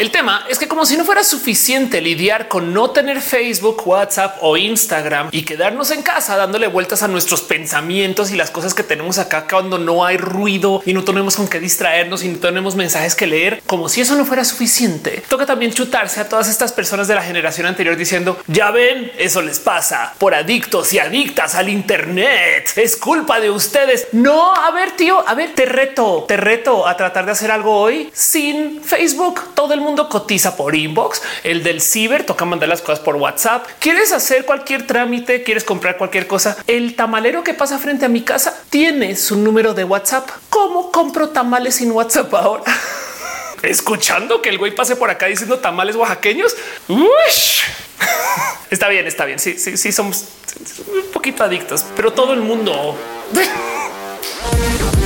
[0.00, 4.38] El tema es que como si no fuera suficiente lidiar con no tener Facebook, WhatsApp
[4.40, 8.82] o Instagram y quedarnos en casa dándole vueltas a nuestros pensamientos y las cosas que
[8.82, 12.74] tenemos acá cuando no hay ruido y no tenemos con qué distraernos y no tenemos
[12.74, 15.22] mensajes que leer, como si eso no fuera suficiente.
[15.28, 19.42] Toca también chutarse a todas estas personas de la generación anterior diciendo ya ven, eso
[19.42, 22.72] les pasa por adictos y adictas al Internet.
[22.74, 24.08] Es culpa de ustedes.
[24.10, 27.78] No, a ver, tío, a ver, te reto, te reto a tratar de hacer algo
[27.78, 29.54] hoy sin Facebook.
[29.54, 31.22] Todo el mundo cotiza por inbox.
[31.44, 33.66] El del ciber toca mandar las cosas por WhatsApp.
[33.78, 36.56] Quieres hacer cualquier trámite, quieres comprar cualquier cosa.
[36.66, 40.28] El tamalero que pasa frente a mi casa tiene su número de WhatsApp.
[40.50, 42.64] ¿Cómo compro tamales sin WhatsApp ahora?
[43.62, 46.54] Escuchando que el güey pase por acá diciendo tamales oaxaqueños.
[48.70, 49.38] Está bien, está bien.
[49.38, 50.24] Sí, sí, sí, somos
[50.88, 52.96] un poquito adictos, pero todo el mundo.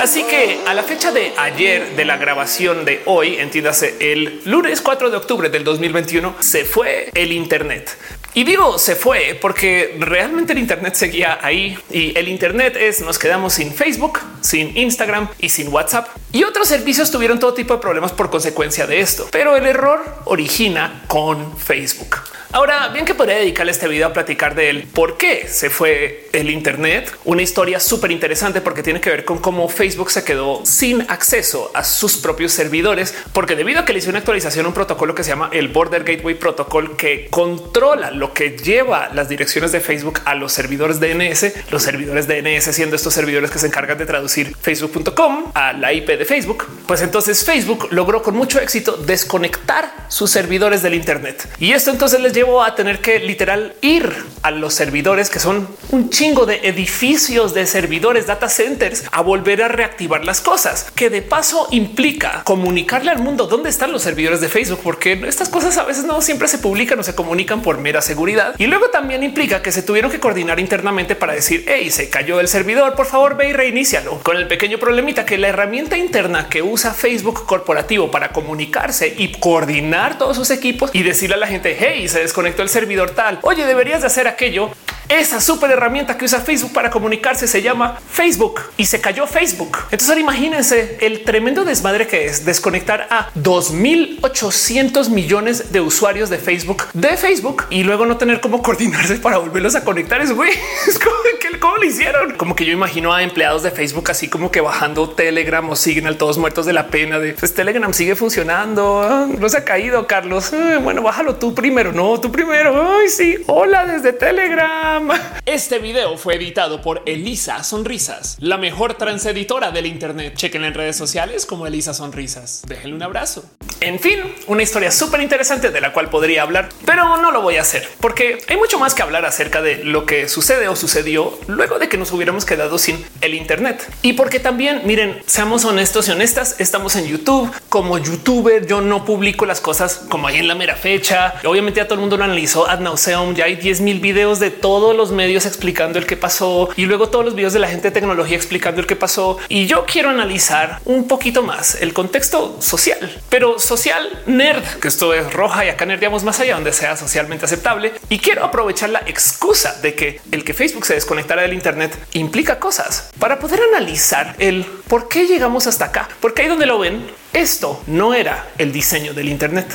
[0.00, 4.80] Así que a la fecha de ayer de la grabación de hoy, entiéndase el lunes
[4.80, 7.98] 4 de octubre del 2021, se fue el Internet.
[8.32, 13.18] Y digo se fue porque realmente el Internet seguía ahí y el Internet es nos
[13.18, 17.80] quedamos sin Facebook, sin Instagram y sin WhatsApp y otros servicios tuvieron todo tipo de
[17.80, 19.28] problemas por consecuencia de esto.
[19.30, 22.16] Pero el error origina con Facebook.
[22.52, 26.28] Ahora bien que podría dedicarle este video a platicar de él, por qué se fue
[26.32, 30.66] el Internet, una historia súper interesante porque tiene que ver con cómo Facebook se quedó
[30.66, 34.72] sin acceso a sus propios servidores, porque debido a que le hizo una actualización, un
[34.72, 39.70] protocolo que se llama el Border Gateway Protocol que controla lo que lleva las direcciones
[39.70, 43.96] de Facebook a los servidores DNS, los servidores DNS siendo estos servidores que se encargan
[43.96, 48.96] de traducir facebook.com a la IP de Facebook, pues entonces Facebook logró con mucho éxito
[48.96, 51.48] desconectar sus servidores del Internet.
[51.60, 54.10] Y esto entonces les llevo a tener que literal ir
[54.42, 59.62] a los servidores que son un chingo de edificios de servidores, data centers, a volver
[59.62, 64.40] a reactivar las cosas, que de paso implica comunicarle al mundo dónde están los servidores
[64.40, 67.76] de Facebook, porque estas cosas a veces no siempre se publican o se comunican por
[67.76, 68.54] mera seguridad.
[68.56, 72.40] Y luego también implica que se tuvieron que coordinar internamente para decir, hey, se cayó
[72.40, 74.20] el servidor, por favor ve y reinícialo.
[74.20, 79.32] Con el pequeño problemita que la herramienta interna que usa Facebook corporativo para comunicarse y
[79.32, 83.40] coordinar todos sus equipos y decirle a la gente, hey, se desconectó el servidor tal.
[83.42, 84.70] Oye, deberías de hacer aquello.
[85.10, 89.76] Esa súper herramienta que usa Facebook para comunicarse se llama Facebook y se cayó Facebook.
[89.86, 96.38] Entonces ahora imagínense el tremendo desmadre que es desconectar a 2800 millones de usuarios de
[96.38, 100.20] Facebook de Facebook y luego no tener cómo coordinarse para volverlos a conectar.
[100.20, 100.52] Es güey,
[100.86, 102.36] es como que cómo lo hicieron.
[102.36, 106.16] Como que yo imagino a empleados de Facebook así como que bajando Telegram o Signal
[106.16, 109.02] todos muertos de la pena de pues Telegram sigue funcionando.
[109.02, 110.52] Ah, no se ha caído, Carlos.
[110.52, 111.92] Ah, bueno, bájalo tú primero.
[111.92, 112.96] No, tú primero.
[112.96, 113.38] Ay, sí.
[113.46, 114.99] Hola desde Telegram.
[115.46, 120.34] Este video fue editado por Elisa Sonrisas, la mejor transeditora del Internet.
[120.36, 122.62] Chequen en redes sociales como Elisa Sonrisas.
[122.66, 123.44] Déjenle un abrazo.
[123.80, 127.56] En fin, una historia súper interesante de la cual podría hablar, pero no lo voy
[127.56, 131.38] a hacer porque hay mucho más que hablar acerca de lo que sucede o sucedió
[131.46, 133.88] luego de que nos hubiéramos quedado sin el Internet.
[134.02, 137.50] Y porque también, miren, seamos honestos y honestas, estamos en YouTube.
[137.68, 141.34] Como youtuber, yo no publico las cosas como ahí en la mera fecha.
[141.44, 143.34] Obviamente ya todo el mundo lo analizó ad nauseum.
[143.34, 144.50] Ya hay 10 mil videos de
[144.90, 147.88] todos los medios explicando el que pasó y luego todos los videos de la gente
[147.88, 149.38] de tecnología explicando el que pasó.
[149.48, 155.14] Y yo quiero analizar un poquito más el contexto social, pero social nerd, que esto
[155.14, 157.92] es roja y acá nerdeamos más allá donde sea socialmente aceptable.
[158.08, 162.58] Y quiero aprovechar la excusa de que el que Facebook se desconectara del Internet implica
[162.58, 167.06] cosas para poder analizar el por qué llegamos hasta acá, porque ahí donde lo ven,
[167.32, 169.68] esto no era el diseño del Internet.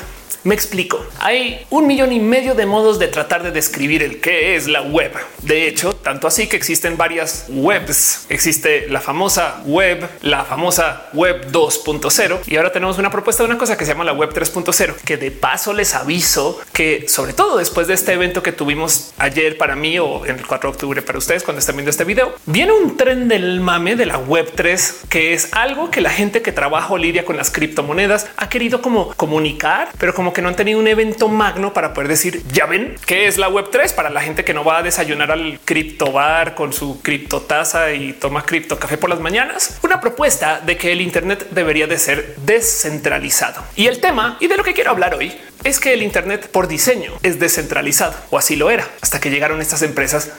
[0.44, 1.06] Me explico.
[1.20, 4.82] Hay un millón y medio de modos de tratar de describir el qué es la
[4.82, 5.12] web.
[5.42, 8.26] De hecho, tanto así que existen varias webs.
[8.30, 13.58] Existe la famosa web, la famosa web 2.0 y ahora tenemos una propuesta de una
[13.58, 17.58] cosa que se llama la web 3.0, que de paso les aviso que sobre todo
[17.58, 21.02] después de este evento que tuvimos ayer para mí o en el 4 de octubre
[21.02, 24.52] para ustedes cuando estén viendo este video, viene un tren del mame de la web
[24.56, 28.50] 3, que es algo que la gente que trabaja o lidia con las criptomonedas ha
[28.50, 32.44] querido como comunicar, pero como que no han tenido un evento magno para poder decir
[32.52, 35.32] ya ven qué es la web 3 para la gente que no va a desayunar
[35.32, 39.80] al cripto bar con su criptotaza y toma cripto café por las mañanas.
[39.84, 43.64] Una propuesta de que el Internet debería de ser descentralizado.
[43.76, 46.68] Y el tema y de lo que quiero hablar hoy es que el Internet por
[46.68, 50.32] diseño es descentralizado o así lo era hasta que llegaron estas empresas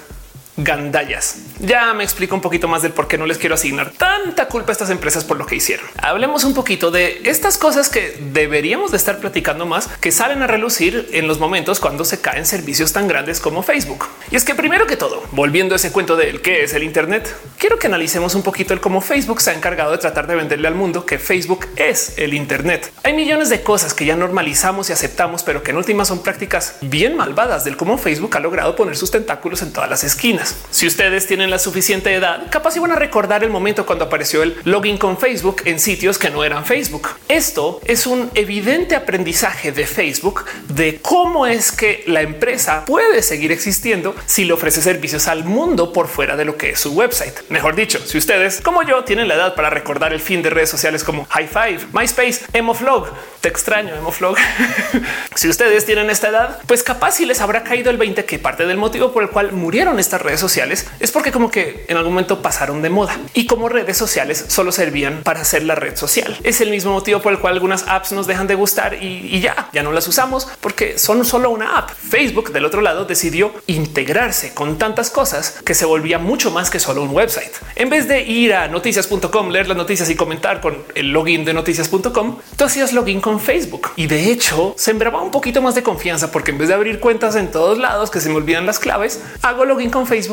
[0.57, 1.37] gandallas.
[1.61, 4.71] Ya me explico un poquito más del por qué no les quiero asignar tanta culpa
[4.71, 5.87] a estas empresas por lo que hicieron.
[6.03, 10.47] Hablemos un poquito de estas cosas que deberíamos de estar platicando más, que salen a
[10.47, 14.07] relucir en los momentos cuando se caen servicios tan grandes como Facebook.
[14.31, 17.35] Y es que primero que todo, volviendo a ese cuento del qué es el Internet,
[17.59, 20.69] quiero que analicemos un poquito el cómo Facebook se ha encargado de tratar de venderle
[20.69, 22.93] al mundo que Facebook es el Internet.
[23.03, 26.77] Hay millones de cosas que ya normalizamos y aceptamos, pero que en últimas son prácticas
[26.81, 30.46] bien malvadas del cómo Facebook ha logrado poner sus tentáculos en todas las esquinas.
[30.71, 34.57] Si ustedes tienen la suficiente edad, capaz iban a recordar el momento cuando apareció el
[34.65, 37.09] login con Facebook en sitios que no eran Facebook.
[37.29, 43.53] Esto es un evidente aprendizaje de Facebook de cómo es que la empresa puede seguir
[43.53, 47.35] existiendo si le ofrece servicios al mundo por fuera de lo que es su website.
[47.49, 50.71] Mejor dicho, si ustedes como yo tienen la edad para recordar el fin de redes
[50.71, 53.09] sociales como High Five, MySpace, Emoflog,
[53.41, 54.37] te extraño Emoflog.
[55.35, 58.67] si ustedes tienen esta edad, pues capaz si les habrá caído el 20 que parte
[58.67, 62.13] del motivo por el cual murieron estas redes sociales es porque como que en algún
[62.13, 66.39] momento pasaron de moda y como redes sociales solo servían para hacer la red social.
[66.43, 69.41] Es el mismo motivo por el cual algunas apps nos dejan de gustar y, y
[69.41, 71.91] ya, ya no las usamos porque son solo una app.
[71.91, 76.81] Facebook del otro lado decidió integrarse con tantas cosas que se volvía mucho más que
[76.81, 77.53] solo un website.
[77.75, 81.55] En vez de ir a noticias.com, leer las noticias y comentar con el login de
[81.55, 86.31] noticias.com, tú hacías login con Facebook y de hecho sembraba un poquito más de confianza
[86.31, 89.21] porque en vez de abrir cuentas en todos lados que se me olvidan las claves,
[89.43, 90.26] hago login con Facebook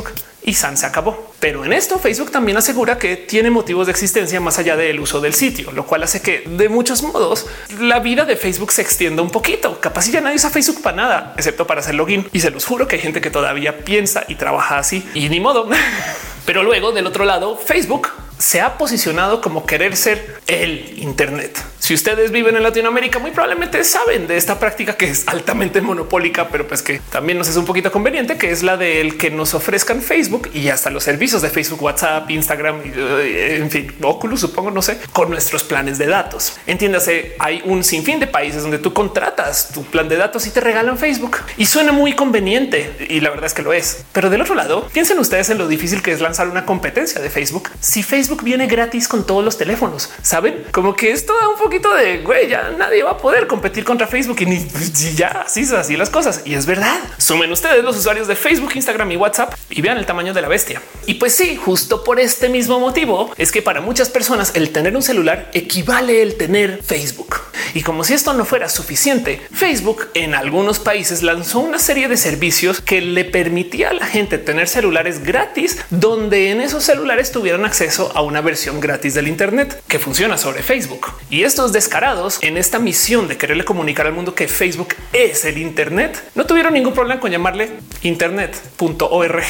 [0.43, 1.33] y San se acabó.
[1.39, 5.21] Pero en esto Facebook también asegura que tiene motivos de existencia más allá del uso
[5.21, 7.45] del sitio, lo cual hace que de muchos modos
[7.79, 9.79] la vida de Facebook se extienda un poquito.
[9.79, 12.27] Capaz ya nadie usa Facebook para nada, excepto para hacer login.
[12.33, 15.39] Y se los juro que hay gente que todavía piensa y trabaja así y ni
[15.39, 15.69] modo.
[16.45, 18.09] Pero luego del otro lado, Facebook
[18.43, 21.57] se ha posicionado como querer ser el Internet.
[21.79, 26.49] Si ustedes viven en Latinoamérica, muy probablemente saben de esta práctica que es altamente monopólica,
[26.49, 29.53] pero pues que también nos es un poquito conveniente, que es la del que nos
[29.53, 34.71] ofrezcan Facebook y hasta los servicios de Facebook, WhatsApp, Instagram, eh, en fin, Oculus, supongo,
[34.71, 36.57] no sé, con nuestros planes de datos.
[36.67, 40.59] Entiéndase, hay un sinfín de países donde tú contratas tu plan de datos y te
[40.59, 44.03] regalan Facebook y suena muy conveniente y la verdad es que lo es.
[44.11, 47.29] Pero del otro lado, piensen ustedes en lo difícil que es lanzar una competencia de
[47.29, 47.69] Facebook.
[47.79, 51.74] Si Facebook viene gratis con todos los teléfonos, saben como que esto da un poco
[51.95, 54.68] de güey, ya nadie va a poder competir contra Facebook y ni
[55.15, 56.41] ya así así las cosas.
[56.45, 57.00] Y es verdad.
[57.18, 60.47] Sumen ustedes los usuarios de Facebook, Instagram y WhatsApp y vean el tamaño de la
[60.47, 60.81] bestia.
[61.06, 64.95] Y pues sí, justo por este mismo motivo es que para muchas personas el tener
[64.95, 67.41] un celular equivale el tener Facebook.
[67.74, 72.18] Y como si esto no fuera suficiente, Facebook en algunos países lanzó una serie de
[72.18, 77.65] servicios que le permitía a la gente tener celulares gratis, donde en esos celulares tuvieran
[77.65, 81.07] acceso a una versión gratis del Internet que funciona sobre Facebook.
[81.30, 85.57] Y estos descarados en esta misión de quererle comunicar al mundo que Facebook es el
[85.57, 87.71] Internet, no tuvieron ningún problema con llamarle
[88.01, 89.44] internet.org.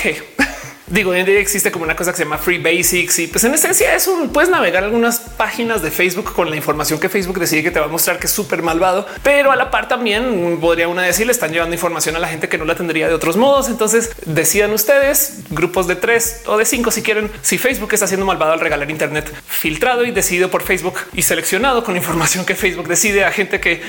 [0.93, 3.43] Digo, hoy en día existe como una cosa que se llama Free Basics y pues
[3.45, 7.39] en esencia es un puedes navegar algunas páginas de Facebook con la información que Facebook
[7.39, 10.59] decide que te va a mostrar que es súper malvado, pero a la par también
[10.61, 13.15] podría una decir le están llevando información a la gente que no la tendría de
[13.15, 13.69] otros modos.
[13.69, 18.27] Entonces decidan ustedes grupos de tres o de cinco si quieren si Facebook está haciendo
[18.27, 22.87] malvado al regalar Internet filtrado y decidido por Facebook y seleccionado con información que Facebook
[22.87, 23.81] decide a gente que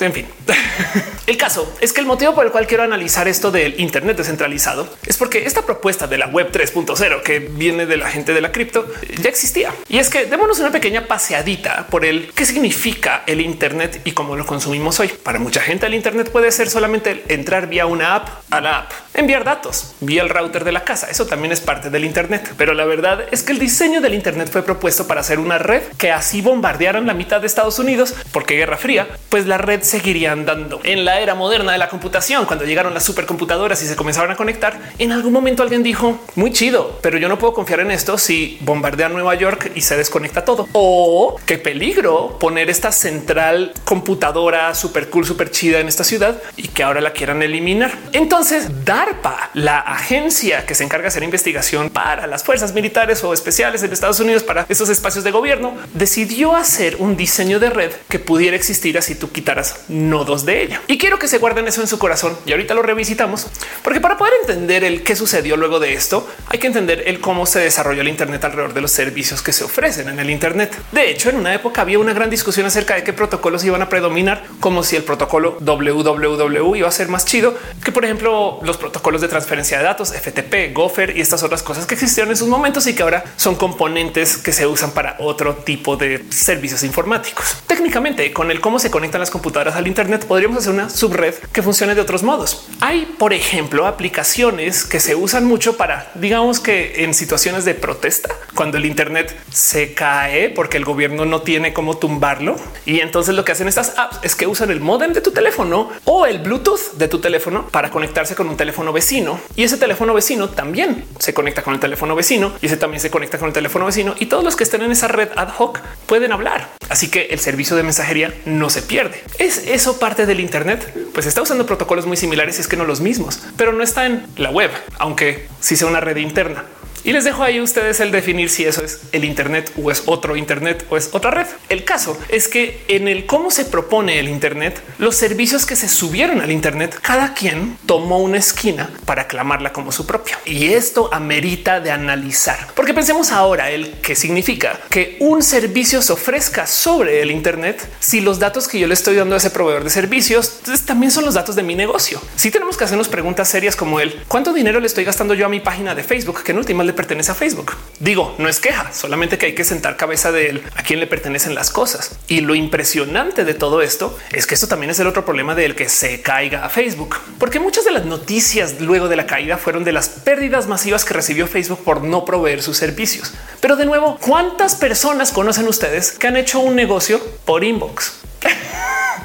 [0.00, 0.26] en fin.
[1.26, 4.88] el caso es que el motivo por el cual quiero analizar esto del Internet descentralizado
[5.04, 8.52] es porque esta propuesta de la web 3.0 que viene de la gente de la
[8.52, 8.86] cripto
[9.20, 9.74] ya existía.
[9.88, 14.36] Y es que démonos una pequeña paseadita por el qué significa el Internet y cómo
[14.36, 15.08] lo consumimos hoy.
[15.08, 18.92] Para mucha gente el Internet puede ser solamente entrar vía una app a la app,
[19.14, 21.08] enviar datos vía el router de la casa.
[21.10, 22.54] Eso también es parte del Internet.
[22.56, 25.82] Pero la verdad es que el diseño del Internet fue propuesto para hacer una red
[25.98, 30.32] que así bombardearan la mitad de Estados Unidos porque Guerra Fría, pues la red seguiría
[30.32, 30.80] andando.
[30.84, 34.36] En la era moderna de la computación, cuando llegaron las supercomputadoras y se comenzaron a
[34.36, 38.18] conectar, en algún momento alguien dijo, muy chido, pero yo no puedo confiar en esto
[38.18, 40.68] si bombardea Nueva York y se desconecta todo.
[40.72, 46.68] O qué peligro poner esta central computadora súper cool, súper chida en esta ciudad y
[46.68, 47.92] que ahora la quieran eliminar.
[48.12, 53.32] Entonces, DARPA, la agencia que se encarga de hacer investigación para las fuerzas militares o
[53.32, 57.92] especiales en Estados Unidos para esos espacios de gobierno, decidió hacer un diseño de red
[58.08, 60.82] que pudiera existir así tú quitaras nodos de ella.
[60.86, 63.46] Y quiero que se guarden eso en su corazón y ahorita lo revisitamos,
[63.82, 66.13] porque para poder entender el qué sucedió luego de esto,
[66.48, 69.64] hay que entender el cómo se desarrolló el Internet alrededor de los servicios que se
[69.64, 70.76] ofrecen en el Internet.
[70.92, 73.88] De hecho, en una época había una gran discusión acerca de qué protocolos iban a
[73.88, 77.54] predominar, como si el protocolo www iba a ser más chido
[77.84, 81.86] que, por ejemplo, los protocolos de transferencia de datos, FTP, Gopher y estas otras cosas
[81.86, 85.54] que existieron en sus momentos y que ahora son componentes que se usan para otro
[85.56, 87.56] tipo de servicios informáticos.
[87.66, 91.62] Técnicamente, con el cómo se conectan las computadoras al Internet, podríamos hacer una subred que
[91.62, 92.66] funcione de otros modos.
[92.80, 98.34] Hay, por ejemplo, aplicaciones que se usan mucho para digamos que en situaciones de protesta,
[98.54, 102.56] cuando el Internet se cae porque el gobierno no tiene cómo tumbarlo
[102.86, 105.90] y entonces lo que hacen estas apps es que usan el modem de tu teléfono
[106.04, 110.14] o el Bluetooth de tu teléfono para conectarse con un teléfono vecino y ese teléfono
[110.14, 113.54] vecino también se conecta con el teléfono vecino y ese también se conecta con el
[113.54, 116.70] teléfono vecino y todos los que estén en esa red ad hoc pueden hablar.
[116.88, 119.22] Así que el servicio de mensajería no se pierde.
[119.38, 122.84] Es eso parte del Internet, pues está usando protocolos muy similares y es que no
[122.84, 126.73] los mismos, pero no está en la web, aunque sí sea una red interna.
[127.04, 130.04] Y les dejo ahí a ustedes el definir si eso es el Internet o es
[130.06, 131.46] otro Internet o es otra red.
[131.68, 135.90] El caso es que en el cómo se propone el Internet, los servicios que se
[135.90, 140.38] subieron al Internet, cada quien tomó una esquina para aclamarla como su propia.
[140.46, 146.14] Y esto amerita de analizar, porque pensemos ahora el que significa que un servicio se
[146.14, 149.84] ofrezca sobre el Internet si los datos que yo le estoy dando a ese proveedor
[149.84, 152.22] de servicios pues, también son los datos de mi negocio.
[152.36, 155.50] Si tenemos que hacernos preguntas serias como el cuánto dinero le estoy gastando yo a
[155.50, 157.72] mi página de Facebook, que en última le pertenece a Facebook.
[158.00, 161.06] Digo, no es queja, solamente que hay que sentar cabeza de él a quién le
[161.06, 162.18] pertenecen las cosas.
[162.28, 165.74] Y lo impresionante de todo esto es que esto también es el otro problema del
[165.74, 169.84] que se caiga a Facebook, porque muchas de las noticias luego de la caída fueron
[169.84, 173.32] de las pérdidas masivas que recibió Facebook por no proveer sus servicios.
[173.60, 178.12] Pero de nuevo, ¿cuántas personas conocen ustedes que han hecho un negocio por inbox?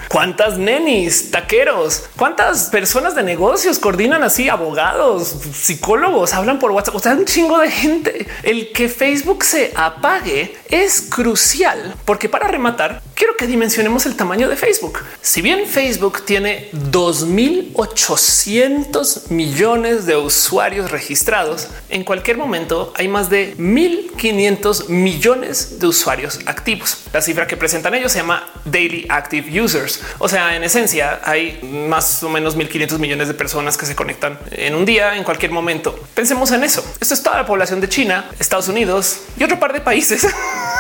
[0.10, 7.00] cuántas nenis, taqueros, cuántas personas de negocios coordinan así, abogados, psicólogos, hablan por WhatsApp, o
[7.00, 8.28] sea, un chingo de gente.
[8.44, 14.50] El que Facebook se apague es crucial porque para rematar, quiero que dimensionemos el tamaño
[14.50, 15.00] de Facebook.
[15.22, 23.56] Si bien Facebook tiene 2800 millones de usuarios registrados, en cualquier momento hay más de
[23.58, 27.00] 1500 millones de usuarios activos.
[27.12, 31.60] La cifra que presentan ellos se llama Daily Active Users o sea, en esencia hay
[31.64, 35.52] más o menos 1500 millones de personas que se conectan en un día, en cualquier
[35.52, 35.98] momento.
[36.14, 36.84] Pensemos en eso.
[37.00, 40.26] Esto es toda la población de China, Estados Unidos y otro par de países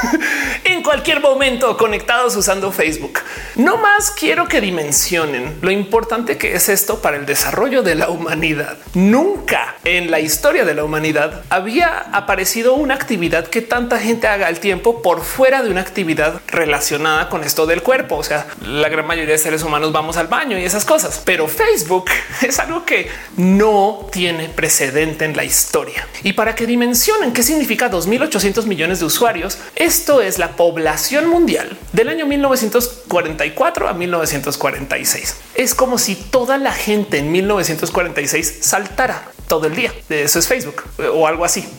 [0.64, 3.20] en cualquier momento conectados usando Facebook.
[3.56, 8.10] No más quiero que dimensionen lo importante que es esto para el desarrollo de la
[8.10, 8.78] humanidad.
[8.94, 14.48] Nunca en la historia de la humanidad había aparecido una actividad que tanta gente haga
[14.48, 18.18] al tiempo por fuera de una actividad relacionada con esto del cuerpo.
[18.18, 21.22] O sea, la gran mayoría de seres humanos vamos al baño y esas cosas.
[21.26, 22.06] Pero Facebook
[22.42, 26.08] es algo que no tiene precedente en la historia.
[26.24, 31.78] Y para que dimensionen qué significa 2800 millones de usuarios, esto es la población mundial
[31.94, 35.36] del año 1944 a 1946.
[35.56, 39.94] Es como si toda la gente en 1946 saltara todo el día.
[40.10, 40.84] Eso es Facebook
[41.14, 41.68] o algo así.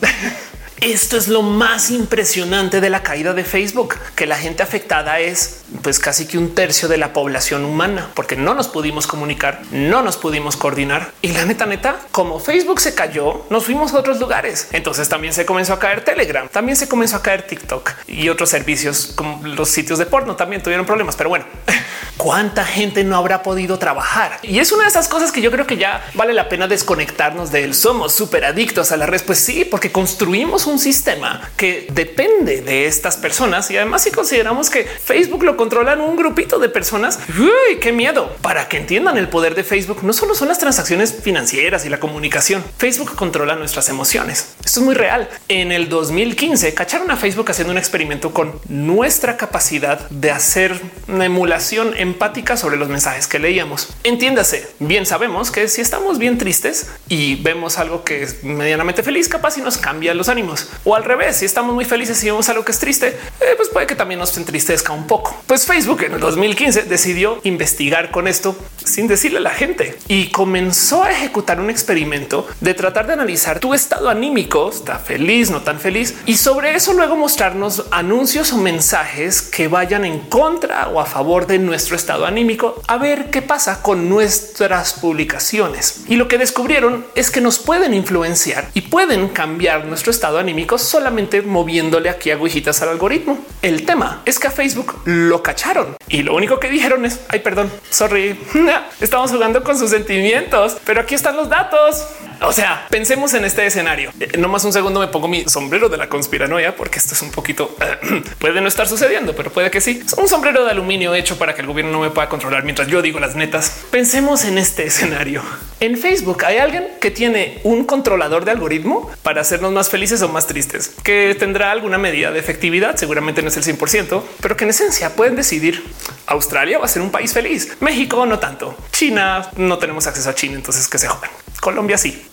[0.81, 5.60] Esto es lo más impresionante de la caída de Facebook, que la gente afectada es
[5.81, 10.01] pues casi que un tercio de la población humana, porque no nos pudimos comunicar, no
[10.01, 14.19] nos pudimos coordinar y la neta neta, como Facebook se cayó, nos fuimos a otros
[14.19, 14.67] lugares.
[14.71, 18.49] Entonces también se comenzó a caer Telegram, también se comenzó a caer TikTok y otros
[18.49, 21.45] servicios como los sitios de porno también tuvieron problemas, pero bueno,
[22.17, 24.39] cuánta gente no habrá podido trabajar.
[24.43, 27.51] Y es una de esas cosas que yo creo que ya vale la pena desconectarnos
[27.51, 27.73] de él.
[27.73, 29.21] Somos súper adictos a la red.
[29.25, 33.69] Pues sí, porque construimos un sistema que depende de estas personas.
[33.71, 38.35] Y además, si consideramos que Facebook lo controlan un grupito de personas, uy, qué miedo
[38.41, 39.99] para que entiendan el poder de Facebook.
[40.01, 42.63] No solo son las transacciones financieras y la comunicación.
[42.79, 44.55] Facebook controla nuestras emociones.
[44.65, 45.29] Esto es muy real.
[45.49, 51.25] En el 2015 cacharon a Facebook haciendo un experimento con nuestra capacidad de hacer una
[51.25, 53.89] emulación empática sobre los mensajes que leíamos.
[54.03, 59.29] Entiéndase, bien sabemos que si estamos bien tristes y vemos algo que es medianamente feliz,
[59.29, 60.69] capaz y nos cambia los ánimos.
[60.85, 63.69] O al revés, si estamos muy felices y vemos algo que es triste, eh, pues
[63.69, 65.39] puede que también nos entristezca un poco.
[65.51, 68.55] Pues Facebook en el 2015 decidió investigar con esto
[68.85, 73.59] sin decirle a la gente y comenzó a ejecutar un experimento de tratar de analizar
[73.59, 78.57] tu estado anímico, está feliz, no tan feliz, y sobre eso luego mostrarnos anuncios o
[78.57, 83.41] mensajes que vayan en contra o a favor de nuestro estado anímico a ver qué
[83.41, 86.05] pasa con nuestras publicaciones.
[86.07, 90.77] Y lo que descubrieron es que nos pueden influenciar y pueden cambiar nuestro estado anímico
[90.77, 93.37] solamente moviéndole aquí agujitas al algoritmo.
[93.61, 95.01] El tema es que a Facebook
[95.41, 98.39] cacharon y lo único que dijeron es ay, perdón, sorry,
[99.01, 102.07] estamos jugando con sus sentimientos, pero aquí están los datos.
[102.43, 104.11] O sea, pensemos en este escenario.
[104.19, 107.21] Eh, no más un segundo me pongo mi sombrero de la conspiranoia porque esto es
[107.21, 107.75] un poquito
[108.39, 110.01] puede no estar sucediendo, pero puede que sí.
[110.03, 112.87] Es un sombrero de aluminio hecho para que el gobierno no me pueda controlar mientras
[112.87, 113.83] yo digo las netas.
[113.91, 115.43] Pensemos en este escenario.
[115.79, 120.29] En Facebook hay alguien que tiene un controlador de algoritmo para hacernos más felices o
[120.29, 122.95] más tristes, que tendrá alguna medida de efectividad.
[122.95, 125.83] Seguramente no es el 100%, pero que en esencia pueden decidir
[126.31, 127.77] Australia va a ser un país feliz.
[127.79, 128.75] México no tanto.
[128.91, 131.29] China no tenemos acceso a China, entonces que se jodan.
[131.59, 132.27] Colombia sí.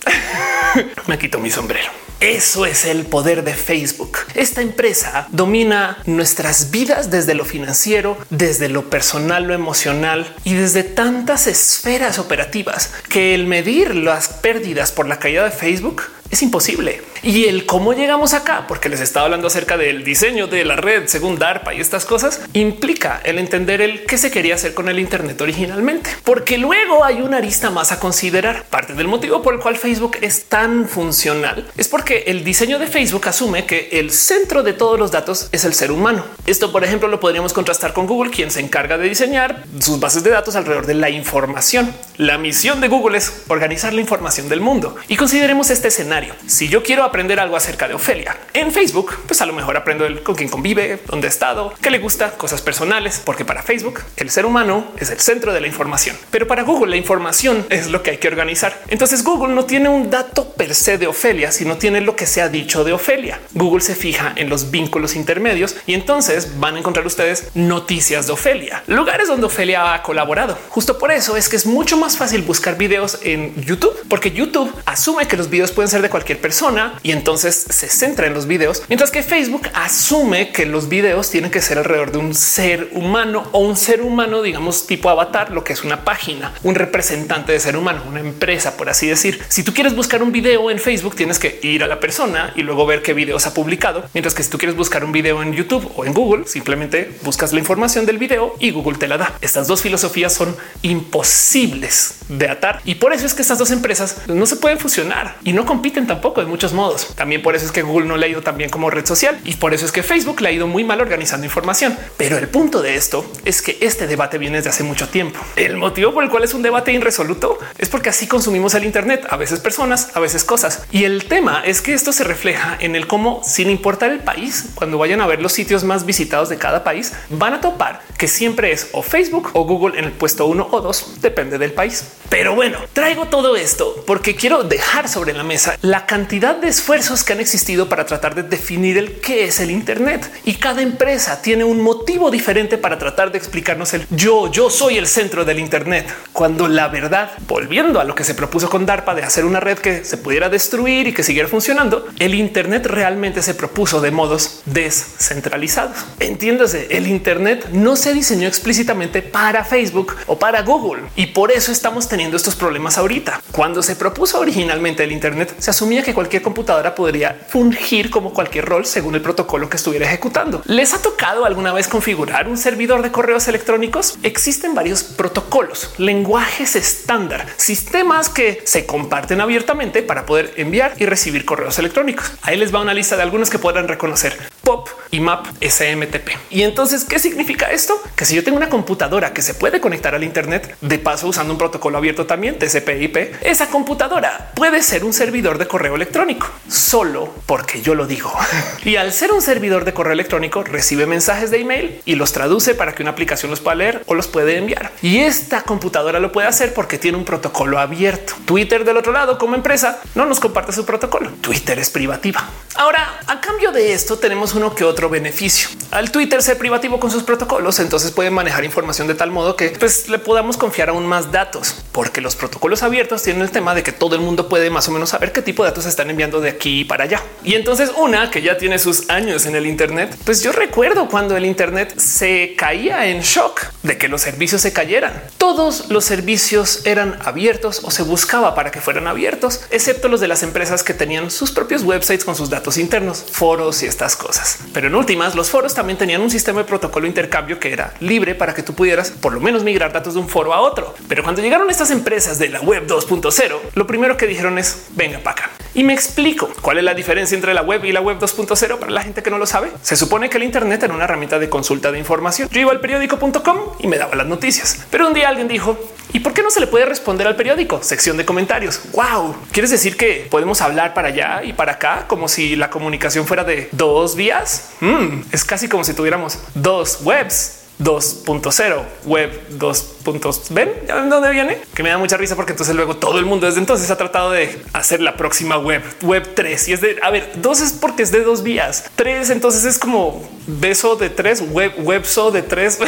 [1.07, 1.89] Me quito mi sombrero.
[2.19, 4.17] Eso es el poder de Facebook.
[4.35, 10.83] Esta empresa domina nuestras vidas desde lo financiero, desde lo personal, lo emocional y desde
[10.83, 17.01] tantas esferas operativas que el medir las pérdidas por la caída de Facebook es imposible.
[17.21, 21.07] Y el cómo llegamos acá, porque les estaba hablando acerca del diseño de la red
[21.07, 24.99] según DARPA y estas cosas, implica el entender el qué se quería hacer con el
[24.99, 28.65] Internet originalmente, porque luego hay una arista más a considerar.
[28.69, 32.87] Parte del motivo por el cual Facebook es tan funcional es porque el diseño de
[32.87, 36.23] Facebook asume que el centro de todos los datos es el ser humano.
[36.45, 40.23] Esto, por ejemplo, lo podríamos contrastar con Google, quien se encarga de diseñar sus bases
[40.23, 41.93] de datos alrededor de la información.
[42.17, 46.67] La misión de Google es organizar la información del mundo y consideremos este escenario si
[46.67, 50.23] yo quiero aprender algo acerca de Ofelia en Facebook, pues a lo mejor aprendo el
[50.23, 54.29] con quién convive, dónde ha estado, qué le gusta, cosas personales, porque para Facebook el
[54.29, 58.03] ser humano es el centro de la información, pero para Google la información es lo
[58.03, 58.81] que hay que organizar.
[58.87, 62.41] Entonces Google no tiene un dato per se de Ofelia, sino tiene lo que se
[62.41, 63.39] ha dicho de Ofelia.
[63.53, 68.33] Google se fija en los vínculos intermedios y entonces van a encontrar ustedes noticias de
[68.33, 70.57] Ofelia, lugares donde Ofelia ha colaborado.
[70.69, 74.73] Justo por eso es que es mucho más fácil buscar videos en YouTube, porque YouTube
[74.85, 78.47] asume que los videos pueden ser de cualquier persona y entonces se centra en los
[78.47, 82.89] videos, mientras que Facebook asume que los videos tienen que ser alrededor de un ser
[82.93, 87.51] humano o un ser humano, digamos tipo avatar, lo que es una página, un representante
[87.51, 89.41] de ser humano, una empresa, por así decir.
[89.49, 92.63] Si tú quieres buscar un video en Facebook, tienes que ir a la persona y
[92.63, 95.53] luego ver qué videos ha publicado, mientras que si tú quieres buscar un video en
[95.53, 99.33] YouTube o en Google, simplemente buscas la información del video y Google te la da.
[99.41, 104.21] Estas dos filosofías son imposibles de atar y por eso es que estas dos empresas
[104.27, 107.13] no se pueden fusionar y no compiten tampoco de muchos modos.
[107.15, 109.39] También por eso es que Google no le ha ido tan bien como red social
[109.43, 111.97] y por eso es que Facebook le ha ido muy mal organizando información.
[112.17, 115.39] Pero el punto de esto es que este debate viene desde hace mucho tiempo.
[115.55, 119.27] El motivo por el cual es un debate irresoluto es porque así consumimos el Internet,
[119.29, 120.83] a veces personas, a veces cosas.
[120.91, 124.69] Y el tema es que esto se refleja en el cómo, sin importar el país,
[124.75, 128.27] cuando vayan a ver los sitios más visitados de cada país, van a topar que
[128.27, 132.03] siempre es o Facebook o Google en el puesto uno o dos, depende del país.
[132.29, 137.23] Pero bueno, traigo todo esto porque quiero dejar sobre la mesa la cantidad de esfuerzos
[137.23, 140.31] que han existido para tratar de definir el qué es el Internet.
[140.45, 144.97] Y cada empresa tiene un motivo diferente para tratar de explicarnos el yo, yo soy
[144.97, 149.15] el centro del Internet, cuando la verdad, volviendo a lo que se propuso con DARPA
[149.15, 153.41] de hacer una red que se pudiera destruir y que siguiera funcionando, el Internet realmente
[153.41, 155.97] se propuso de modos descentralizados.
[156.19, 161.03] Entiéndase, el Internet no se diseñó explícitamente para Facebook o para Google.
[161.15, 163.41] Y por eso estamos teniendo estos problemas ahorita.
[163.51, 168.65] Cuando se propuso originalmente el Internet, se asumía que cualquier computadora podría fungir como cualquier
[168.65, 170.61] rol según el protocolo que estuviera ejecutando.
[170.65, 174.19] ¿Les ha tocado alguna vez configurar un servidor de correos electrónicos?
[174.21, 181.45] Existen varios protocolos, lenguajes estándar, sistemas que se comparten abiertamente para poder enviar y recibir
[181.45, 182.33] correos electrónicos.
[182.41, 184.37] Ahí les va una lista de algunos que podrán reconocer
[184.69, 186.29] POP y MAP SMTP.
[186.51, 187.99] Y entonces, ¿qué significa esto?
[188.15, 191.53] Que si yo tengo una computadora que se puede conectar al Internet, de paso usando
[191.53, 197.33] un protocolo abierto también TCP/IP, esa computadora puede ser un servidor de correo electrónico solo
[197.47, 198.31] porque yo lo digo.
[198.85, 202.75] y al ser un servidor de correo electrónico, recibe mensajes de email y los traduce
[202.75, 204.91] para que una aplicación los pueda leer o los puede enviar.
[205.01, 208.33] Y esta computadora lo puede hacer porque tiene un protocolo abierto.
[208.45, 211.31] Twitter del otro lado, como empresa, no nos comparte su protocolo.
[211.41, 212.47] Twitter es privativa.
[212.75, 215.69] Ahora, a cambio de esto, tenemos uno que otro beneficio.
[215.89, 219.69] Al Twitter ser privativo con sus protocolos, entonces pueden manejar información de tal modo que
[219.69, 223.83] pues, le podamos confiar aún más datos, porque los protocolos abiertos tienen el tema de
[223.83, 226.41] que todo el mundo puede más o menos saber qué tipo de datos están enviando
[226.41, 227.23] de aquí para allá.
[227.43, 231.37] Y entonces una que ya tiene sus años en el Internet, pues yo recuerdo cuando
[231.37, 235.23] el Internet se caía en shock de que los servicios se cayeran.
[235.37, 240.27] Todos los servicios eran abiertos o se buscaba para que fueran abiertos, excepto los de
[240.27, 244.38] las empresas que tenían sus propios websites con sus datos internos, foros y estas cosas.
[244.73, 247.93] Pero en últimas, los foros también tenían un sistema de protocolo de intercambio que era
[247.99, 250.93] libre para que tú pudieras por lo menos migrar datos de un foro a otro.
[251.07, 255.19] Pero cuando llegaron estas empresas de la web 2.0, lo primero que dijeron es venga
[255.19, 255.49] para acá.
[255.79, 258.91] Y me explico cuál es la diferencia entre la web y la web 2.0 para
[258.91, 259.71] la gente que no lo sabe.
[259.81, 262.49] Se supone que el Internet era una herramienta de consulta de información.
[262.51, 264.85] Yo iba al periódico.com y me daba las noticias.
[264.91, 265.79] Pero un día alguien dijo,
[266.11, 267.81] ¿y por qué no se le puede responder al periódico?
[267.81, 268.81] Sección de comentarios.
[268.91, 269.37] Wow.
[269.53, 273.45] ¿Quieres decir que podemos hablar para allá y para acá como si la comunicación fuera
[273.45, 274.71] de dos vías?
[274.81, 280.43] Mm, es casi como si tuviéramos dos webs 2.0, web 2 puntos.
[280.49, 283.59] Ven dónde viene, que me da mucha risa porque entonces luego todo el mundo desde
[283.59, 287.31] entonces ha tratado de hacer la próxima web, web 3 y es de a ver,
[287.35, 289.29] dos es porque es de dos vías, tres.
[289.29, 292.79] Entonces es como beso de tres, web, webso de tres.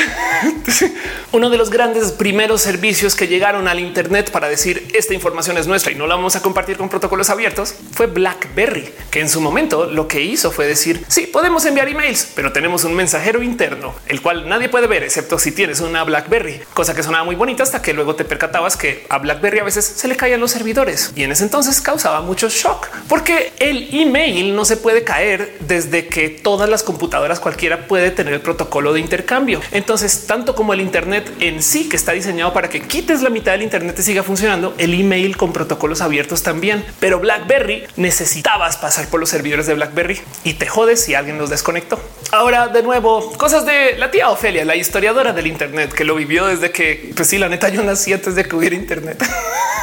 [1.31, 5.67] Uno de los grandes primeros servicios que llegaron al Internet para decir esta información es
[5.67, 9.41] nuestra y no la vamos a compartir con protocolos abiertos fue BlackBerry, que en su
[9.41, 13.93] momento lo que hizo fue decir sí, podemos enviar emails, pero tenemos un mensajero interno,
[14.07, 17.63] el cual nadie puede ver excepto si tienes una BlackBerry, cosa que sonaba muy bonita
[17.63, 21.13] hasta que luego te percatabas que a BlackBerry a veces se le caían los servidores
[21.15, 26.07] y en ese entonces causaba mucho shock porque el email no se puede caer desde
[26.07, 29.59] que todas las computadoras cualquiera puede tener el protocolo de intercambio.
[29.71, 33.51] Entonces, tanto como el Internet en sí, que está diseñado para que quites la mitad
[33.53, 36.85] del Internet y siga funcionando, el email con protocolos abiertos también.
[36.99, 41.49] Pero BlackBerry necesitabas pasar por los servidores de BlackBerry y te jodes si alguien los
[41.49, 41.99] desconectó.
[42.31, 46.45] Ahora, de nuevo, cosas de la tía Ofelia, la historiadora del Internet que lo vivió
[46.45, 49.23] desde que, pues sí, la neta, yo nací antes de que hubiera Internet.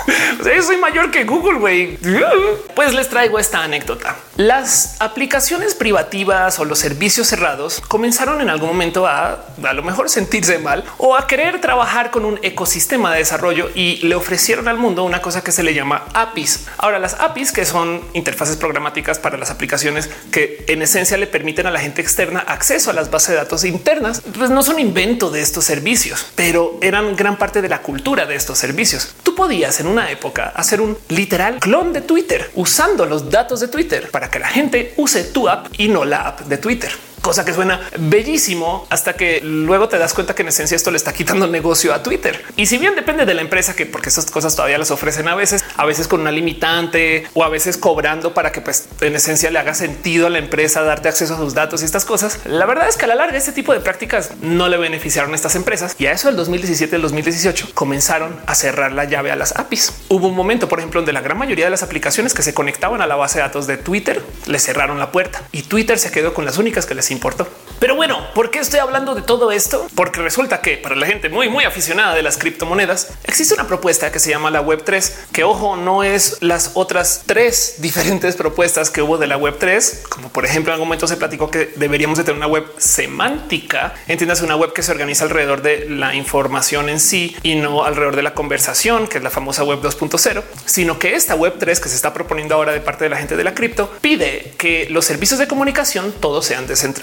[0.59, 1.99] yo soy mayor que Google, güey.
[2.75, 4.17] Pues les traigo esta anécdota.
[4.37, 10.11] Las aplicaciones privativas o los servicios cerrados comenzaron en algún momento a a lo mejor
[10.11, 14.79] sentirse mal o a querer trabajar con un ecosistema de desarrollo y le ofrecieron al
[14.79, 16.67] mundo una cosa que se le llama APIs.
[16.79, 21.67] Ahora las APIs que son interfaces programáticas para las aplicaciones que en esencia le permiten
[21.67, 25.31] a la gente externa acceso a las bases de datos internas, pues no son invento
[25.31, 29.15] de estos servicios, pero eran gran parte de la cultura de estos servicios.
[29.23, 33.69] Tú podías en una época hacer un literal clon de Twitter usando los datos de
[33.69, 37.45] Twitter para que la gente use tu app y no la app de Twitter cosa
[37.45, 41.13] que suena bellísimo hasta que luego te das cuenta que en esencia esto le está
[41.13, 42.43] quitando negocio a Twitter.
[42.57, 45.35] Y si bien depende de la empresa, que porque esas cosas todavía las ofrecen a
[45.35, 49.51] veces, a veces con una limitante o a veces cobrando para que pues en esencia
[49.51, 52.41] le haga sentido a la empresa darte acceso a sus datos y estas cosas.
[52.47, 55.37] La verdad es que a la larga este tipo de prácticas no le beneficiaron a
[55.37, 59.37] estas empresas y a eso el 2017, el 2018 comenzaron a cerrar la llave a
[59.37, 59.93] las APIs.
[60.09, 63.03] Hubo un momento, por ejemplo, donde la gran mayoría de las aplicaciones que se conectaban
[63.03, 66.33] a la base de datos de Twitter le cerraron la puerta y Twitter se quedó
[66.33, 67.47] con las únicas que les importó.
[67.79, 69.87] Pero bueno, ¿por qué estoy hablando de todo esto?
[69.95, 74.11] Porque resulta que para la gente muy, muy aficionada de las criptomonedas, existe una propuesta
[74.11, 78.91] que se llama la Web 3, que ojo, no es las otras tres diferentes propuestas
[78.91, 81.73] que hubo de la Web 3, como por ejemplo en algún momento se platicó que
[81.77, 86.17] deberíamos de tener una web semántica, entiendas una web que se organiza alrededor de la
[86.17, 90.43] información en sí y no alrededor de la conversación, que es la famosa web 2.0,
[90.65, 93.37] sino que esta web 3 que se está proponiendo ahora de parte de la gente
[93.37, 96.98] de la cripto pide que los servicios de comunicación todos sean descentralizados.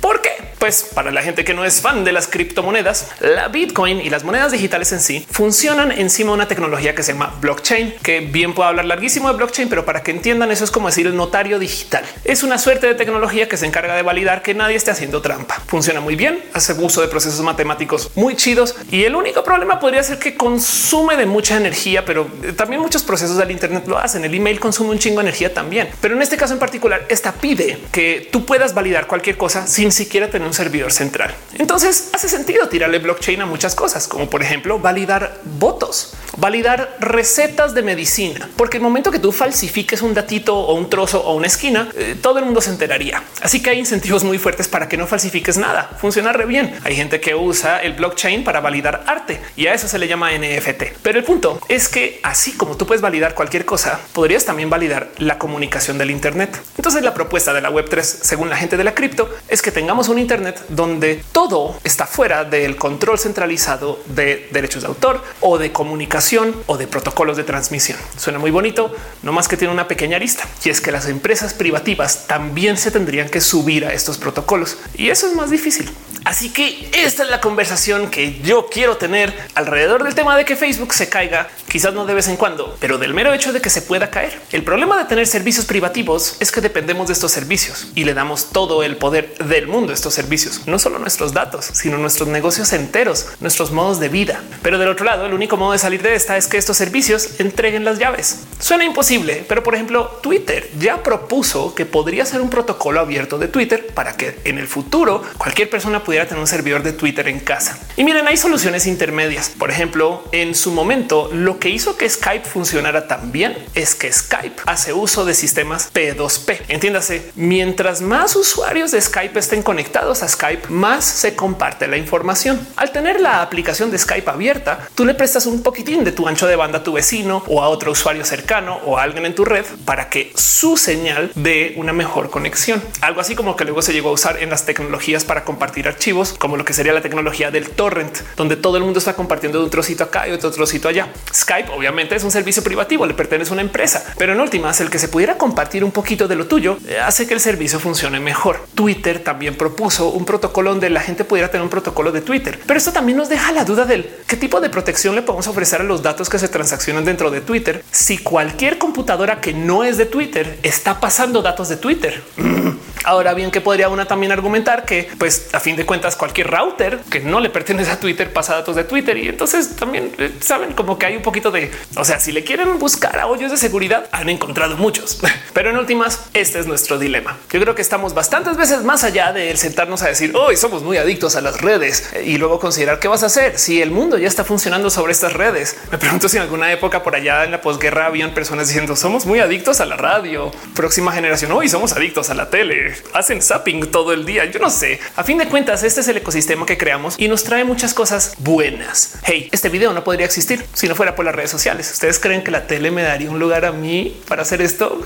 [0.00, 0.49] ¿Por qué?
[0.60, 4.24] Pues para la gente que no es fan de las criptomonedas, la Bitcoin y las
[4.24, 8.52] monedas digitales en sí funcionan encima de una tecnología que se llama blockchain, que bien
[8.52, 11.58] puedo hablar larguísimo de blockchain, pero para que entiendan eso es como decir el notario
[11.58, 12.04] digital.
[12.24, 15.62] Es una suerte de tecnología que se encarga de validar que nadie esté haciendo trampa.
[15.66, 20.02] Funciona muy bien, hace uso de procesos matemáticos muy chidos y el único problema podría
[20.02, 24.26] ser que consume de mucha energía, pero también muchos procesos del Internet lo hacen.
[24.26, 27.32] El email consume un chingo de energía también, pero en este caso en particular, esta
[27.32, 31.32] pide que tú puedas validar cualquier cosa sin siquiera tener un servidor central.
[31.58, 37.72] Entonces hace sentido tirarle blockchain a muchas cosas, como por ejemplo validar votos, validar recetas
[37.72, 41.46] de medicina, porque el momento que tú falsifiques un datito o un trozo o una
[41.46, 43.22] esquina, eh, todo el mundo se enteraría.
[43.42, 45.88] Así que hay incentivos muy fuertes para que no falsifiques nada.
[46.00, 46.74] Funciona re bien.
[46.82, 50.32] Hay gente que usa el blockchain para validar arte y a eso se le llama
[50.32, 50.82] NFT.
[51.02, 55.10] Pero el punto es que así como tú puedes validar cualquier cosa, podrías también validar
[55.18, 56.60] la comunicación del Internet.
[56.76, 59.70] Entonces la propuesta de la web 3, según la gente de la cripto, es que
[59.70, 65.58] tengamos un Internet donde todo está fuera del control centralizado de derechos de autor o
[65.58, 67.98] de comunicación o de protocolos de transmisión.
[68.16, 71.54] Suena muy bonito, no más que tiene una pequeña arista y es que las empresas
[71.54, 75.90] privativas también se tendrían que subir a estos protocolos y eso es más difícil.
[76.24, 80.54] Así que esta es la conversación que yo quiero tener alrededor del tema de que
[80.54, 83.70] Facebook se caiga, quizás no de vez en cuando, pero del mero hecho de que
[83.70, 84.38] se pueda caer.
[84.52, 88.50] El problema de tener servicios privativos es que dependemos de estos servicios y le damos
[88.52, 90.29] todo el poder del mundo a estos servicios,
[90.66, 94.42] no solo nuestros datos, sino nuestros negocios enteros, nuestros modos de vida.
[94.62, 97.40] Pero del otro lado, el único modo de salir de esta es que estos servicios
[97.40, 98.40] entreguen las llaves.
[98.58, 103.48] Suena imposible, pero por ejemplo, Twitter ya propuso que podría ser un protocolo abierto de
[103.48, 107.40] Twitter para que en el futuro cualquier persona pudiera tener un servidor de Twitter en
[107.40, 107.78] casa.
[107.96, 109.50] Y miren, hay soluciones intermedias.
[109.50, 114.12] Por ejemplo, en su momento, lo que hizo que Skype funcionara tan bien es que
[114.12, 116.62] Skype hace uso de sistemas P2P.
[116.68, 122.60] Entiéndase, mientras más usuarios de Skype estén conectados, a Skype, más se comparte la información.
[122.76, 126.48] Al tener la aplicación de Skype abierta, tú le prestas un poquitín de tu ancho
[126.48, 129.44] de banda a tu vecino o a otro usuario cercano o a alguien en tu
[129.44, 132.82] red para que su señal dé una mejor conexión.
[133.00, 136.34] Algo así como que luego se llegó a usar en las tecnologías para compartir archivos,
[136.36, 139.64] como lo que sería la tecnología del torrent, donde todo el mundo está compartiendo de
[139.64, 141.08] un trocito acá y otro trocito allá.
[141.32, 144.90] Skype obviamente es un servicio privativo, le pertenece a una empresa, pero en últimas el
[144.90, 148.20] que se pudiera compartir un poquito de lo tuyo eh, hace que el servicio funcione
[148.20, 148.66] mejor.
[148.74, 152.78] Twitter también propuso un protocolo donde la gente pudiera tener un protocolo de Twitter, pero
[152.78, 155.84] esto también nos deja la duda del qué tipo de protección le podemos ofrecer a
[155.84, 160.06] los datos que se transaccionan dentro de Twitter si cualquier computadora que no es de
[160.06, 162.22] Twitter está pasando datos de Twitter.
[163.04, 167.00] Ahora bien, que podría una también argumentar que, pues, a fin de cuentas, cualquier router
[167.10, 170.72] que no le pertenece a Twitter pasa datos de Twitter y entonces también eh, saben
[170.74, 173.56] como que hay un poquito de, o sea, si le quieren buscar a hoyos de
[173.56, 175.18] seguridad, han encontrado muchos,
[175.52, 177.36] pero en últimas, este es nuestro dilema.
[177.50, 180.96] Yo creo que estamos bastantes veces más allá de sentarnos a decir hoy somos muy
[180.96, 184.28] adictos a las redes y luego considerar qué vas a hacer si el mundo ya
[184.28, 185.76] está funcionando sobre estas redes.
[185.90, 189.26] Me pregunto si en alguna época por allá en la posguerra habían personas diciendo somos
[189.26, 193.90] muy adictos a la radio, próxima generación hoy somos adictos a la tele hacen zapping
[193.90, 194.44] todo el día.
[194.46, 195.00] Yo no sé.
[195.16, 198.34] A fin de cuentas, este es el ecosistema que creamos y nos trae muchas cosas
[198.38, 199.18] buenas.
[199.22, 201.90] Hey, este video no podría existir si no fuera por las redes sociales.
[201.90, 205.02] ¿Ustedes creen que la tele me daría un lugar a mí para hacer esto?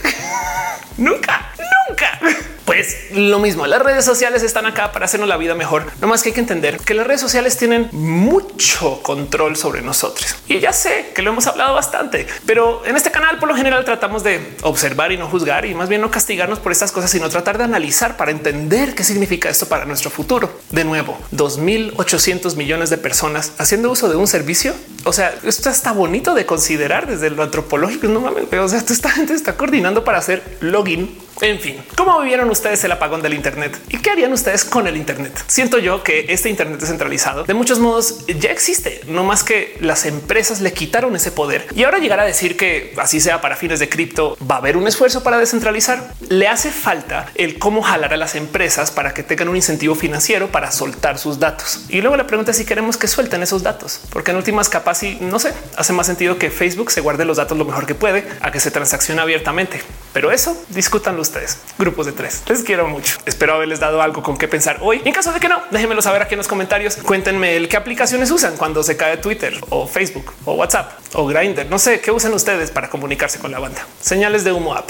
[0.97, 1.53] nunca,
[1.89, 2.21] nunca.
[2.65, 5.87] Pues lo mismo, las redes sociales están acá para hacernos la vida mejor.
[6.01, 10.37] No más que hay que entender que las redes sociales tienen mucho control sobre nosotros.
[10.49, 13.85] Y ya sé que lo hemos hablado bastante, pero en este canal por lo general
[13.85, 17.29] tratamos de observar y no juzgar y más bien no castigarnos por estas cosas, sino
[17.29, 20.51] tratar de analizar para entender qué significa esto para nuestro futuro.
[20.71, 24.75] De nuevo, 2800 millones de personas haciendo uso de un servicio.
[25.05, 28.07] O sea, esto está bonito de considerar desde lo antropológico.
[28.07, 32.51] No mames, o sea, esta gente está coordinando para hacer login en fin, ¿cómo vivieron
[32.51, 35.45] ustedes el apagón del Internet y qué harían ustedes con el Internet?
[35.47, 40.07] Siento yo que este Internet descentralizado de muchos modos ya existe, no más que las
[40.07, 43.81] empresas le quitaron ese poder y ahora llegar a decir que así sea para fines
[43.81, 46.15] de cripto, va a haber un esfuerzo para descentralizar.
[46.29, 50.49] Le hace falta el cómo jalar a las empresas para que tengan un incentivo financiero
[50.49, 51.87] para soltar sus datos.
[51.89, 55.03] Y luego la pregunta es si queremos que suelten esos datos, porque en últimas capas
[55.03, 57.95] y no sé, hace más sentido que Facebook se guarde los datos lo mejor que
[57.95, 59.81] puede a que se transaccione abiertamente.
[60.15, 61.59] Pero eso discutan ustedes.
[61.77, 62.45] Grupos de tres.
[62.49, 63.19] Les quiero mucho.
[63.27, 65.03] Espero haberles dado algo con qué pensar hoy.
[65.05, 66.97] En caso de que no, déjenmelo saber aquí en los comentarios.
[66.97, 71.67] Cuéntenme el qué aplicaciones usan cuando se cae Twitter o Facebook o WhatsApp o Grindr.
[71.67, 73.85] No sé qué usan ustedes para comunicarse con la banda.
[74.01, 74.89] Señales de humo app.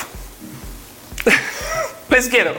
[2.11, 2.55] Les quiero.